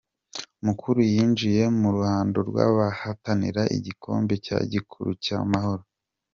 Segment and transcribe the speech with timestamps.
[0.65, 5.83] Mukura yinjiye mu ruhando rw’abahatanira igikombe cya gikuru cyamahoro